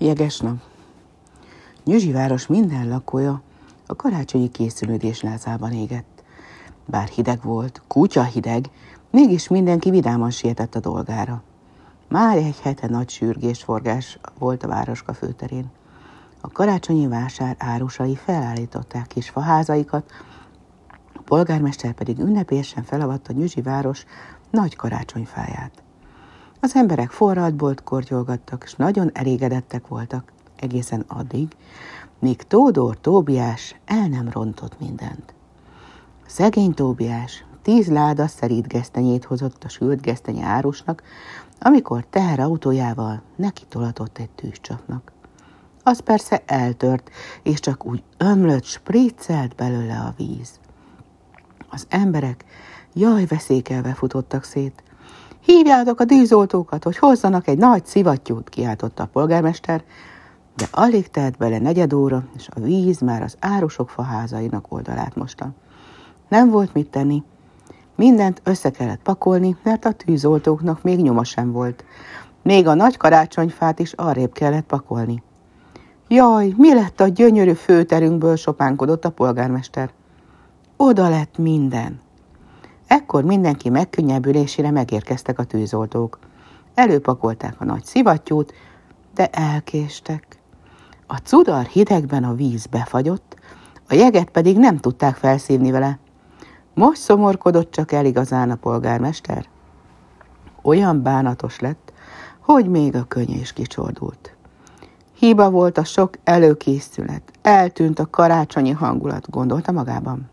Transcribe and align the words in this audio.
Jeges 0.00 0.40
nap. 0.40 0.60
város 2.12 2.46
minden 2.46 2.88
lakója 2.88 3.42
a 3.86 3.96
karácsonyi 3.96 4.50
készülődés 4.50 5.20
lázában 5.20 5.72
égett. 5.72 6.22
Bár 6.86 7.08
hideg 7.08 7.42
volt, 7.42 7.82
kutya 7.86 8.22
hideg, 8.22 8.70
mégis 9.10 9.48
mindenki 9.48 9.90
vidáman 9.90 10.30
sietett 10.30 10.74
a 10.74 10.80
dolgára. 10.80 11.42
Már 12.08 12.36
egy 12.36 12.60
hete 12.60 12.86
nagy 12.88 13.08
sürgésforgás 13.08 14.18
volt 14.38 14.62
a 14.62 14.68
városka 14.68 15.14
főterén. 15.14 15.70
A 16.40 16.48
karácsonyi 16.48 17.06
vásár 17.06 17.56
árusai 17.58 18.14
felállították 18.14 19.06
kis 19.06 19.28
faházaikat, 19.28 20.10
a 21.14 21.20
polgármester 21.24 21.92
pedig 21.92 22.18
ünnepélyesen 22.18 22.82
felavatta 22.82 23.32
Nyüzsi 23.32 23.62
város 23.62 24.04
nagy 24.50 24.76
karácsonyfáját. 24.76 25.82
Az 26.60 26.74
emberek 26.74 27.10
forradbolt 27.10 27.82
kortyolgattak, 27.82 28.62
és 28.64 28.74
nagyon 28.74 29.10
elégedettek 29.12 29.86
voltak, 29.86 30.32
egészen 30.56 31.04
addig, 31.06 31.56
míg 32.18 32.42
Tódor 32.42 33.00
Tóbiás 33.00 33.76
el 33.84 34.06
nem 34.06 34.28
rontott 34.30 34.80
mindent. 34.80 35.34
Szegény 36.26 36.74
Tóbiás 36.74 37.44
tíz 37.62 37.88
láda 37.88 38.26
szerít 38.26 38.68
gesztenyét 38.68 39.24
hozott 39.24 39.64
a 39.64 39.68
sült 39.68 40.00
gesztenye 40.00 40.44
árusnak, 40.44 41.02
amikor 41.60 42.06
teherautójával 42.10 43.22
neki 43.36 43.62
tolatott 43.68 44.18
egy 44.18 44.30
tűzcsapnak. 44.30 45.12
Az 45.82 46.00
persze 46.00 46.42
eltört, 46.46 47.10
és 47.42 47.60
csak 47.60 47.86
úgy 47.86 48.02
ömlött, 48.16 48.64
spriccelt 48.64 49.54
belőle 49.54 49.98
a 49.98 50.14
víz. 50.16 50.60
Az 51.68 51.86
emberek 51.88 52.44
jaj 52.94 53.26
veszékelve 53.26 53.94
futottak 53.94 54.44
szét, 54.44 54.82
Hívjátok 55.52 56.00
a 56.00 56.04
dűzoltókat, 56.04 56.84
hogy 56.84 56.98
hozzanak 56.98 57.46
egy 57.46 57.58
nagy 57.58 57.86
szivattyút, 57.86 58.48
kiáltotta 58.48 59.02
a 59.02 59.08
polgármester, 59.12 59.82
de 60.56 60.64
alig 60.70 61.08
telt 61.10 61.36
bele 61.36 61.58
negyed 61.58 61.92
óra, 61.92 62.24
és 62.36 62.48
a 62.54 62.60
víz 62.60 63.00
már 63.00 63.22
az 63.22 63.36
árusok 63.40 63.90
faházainak 63.90 64.72
oldalát 64.72 65.16
mosta. 65.16 65.50
Nem 66.28 66.50
volt 66.50 66.74
mit 66.74 66.90
tenni. 66.90 67.22
Mindent 67.96 68.40
össze 68.44 68.70
kellett 68.70 69.02
pakolni, 69.02 69.56
mert 69.62 69.84
a 69.84 69.92
tűzoltóknak 69.92 70.82
még 70.82 71.00
nyoma 71.00 71.24
sem 71.24 71.52
volt. 71.52 71.84
Még 72.42 72.66
a 72.66 72.74
nagy 72.74 72.96
karácsonyfát 72.96 73.78
is 73.78 73.92
arrébb 73.92 74.32
kellett 74.32 74.66
pakolni. 74.66 75.22
Jaj, 76.08 76.54
mi 76.56 76.74
lett 76.74 77.00
a 77.00 77.08
gyönyörű 77.08 77.52
főterünkből, 77.52 78.36
sopánkodott 78.36 79.04
a 79.04 79.10
polgármester. 79.10 79.90
Oda 80.76 81.08
lett 81.08 81.38
minden. 81.38 82.00
Ekkor 82.88 83.24
mindenki 83.24 83.68
megkönnyebbülésére 83.68 84.70
megérkeztek 84.70 85.38
a 85.38 85.44
tűzoltók. 85.44 86.18
Előpakolták 86.74 87.54
a 87.58 87.64
nagy 87.64 87.84
szivattyút, 87.84 88.52
de 89.14 89.26
elkéstek. 89.26 90.26
A 91.06 91.16
cudar 91.16 91.64
hidegben 91.64 92.24
a 92.24 92.34
víz 92.34 92.66
befagyott, 92.66 93.36
a 93.88 93.94
jeget 93.94 94.30
pedig 94.30 94.58
nem 94.58 94.76
tudták 94.76 95.16
felszívni 95.16 95.70
vele. 95.70 95.98
Most 96.74 97.00
szomorkodott 97.00 97.70
csak 97.70 97.92
el 97.92 98.04
igazán 98.04 98.50
a 98.50 98.56
polgármester. 98.56 99.46
Olyan 100.62 101.02
bánatos 101.02 101.60
lett, 101.60 101.92
hogy 102.40 102.68
még 102.68 102.94
a 102.94 103.04
könyv 103.04 103.40
is 103.40 103.52
kicsordult. 103.52 104.36
Hiba 105.14 105.50
volt 105.50 105.78
a 105.78 105.84
sok 105.84 106.14
előkészület, 106.24 107.22
eltűnt 107.42 107.98
a 107.98 108.10
karácsonyi 108.10 108.70
hangulat, 108.70 109.30
gondolta 109.30 109.72
magában 109.72 110.30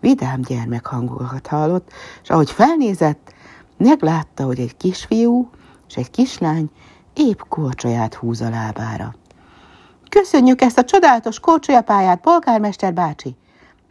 vidám 0.00 0.40
gyermekhangokat 0.40 1.46
hallott, 1.46 1.92
és 2.22 2.30
ahogy 2.30 2.50
felnézett, 2.50 3.32
meglátta, 3.76 4.44
hogy 4.44 4.60
egy 4.60 4.76
kisfiú 4.76 5.50
és 5.88 5.96
egy 5.96 6.10
kislány 6.10 6.70
épp 7.14 7.40
korcsolyát 7.48 8.14
húz 8.14 8.40
a 8.40 8.48
lábára. 8.48 9.14
Köszönjük 10.08 10.60
ezt 10.60 10.78
a 10.78 10.84
csodálatos 10.84 11.40
korcsolyapályát, 11.40 12.20
polgármester 12.20 12.94
bácsi, 12.94 13.36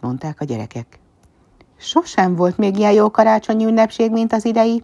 mondták 0.02 0.42
a 0.42 0.46
gyerekek. 0.46 1.00
Sosem 1.78 2.36
volt 2.36 2.58
még 2.58 2.78
ilyen 2.78 2.92
jó 2.92 3.12
karácsonyi 3.12 3.66
ünnepség, 3.66 4.12
mint 4.12 4.34
az 4.34 4.46
idei. 4.46 4.84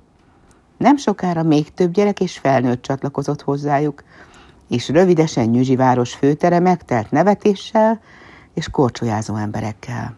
Nem 0.77 0.97
sokára 0.97 1.43
még 1.43 1.73
több 1.73 1.91
gyerek 1.91 2.19
és 2.19 2.37
felnőtt 2.37 2.81
csatlakozott 2.81 3.41
hozzájuk, 3.41 4.03
és 4.69 4.89
rövidesen 4.89 5.45
Nyüzsi 5.45 5.75
város 5.75 6.13
főtere 6.13 6.59
megtelt 6.59 7.11
nevetéssel 7.11 8.01
és 8.53 8.69
korcsolyázó 8.69 9.35
emberekkel. 9.35 10.15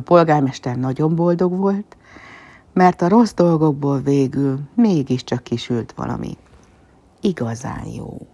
A 0.00 0.02
polgármester 0.02 0.76
nagyon 0.76 1.14
boldog 1.14 1.56
volt, 1.56 1.96
mert 2.72 3.02
a 3.02 3.08
rossz 3.08 3.32
dolgokból 3.32 4.00
végül 4.00 4.58
mégiscsak 4.74 5.42
kisült 5.42 5.92
valami 5.92 6.36
igazán 7.20 7.86
jó. 7.86 8.26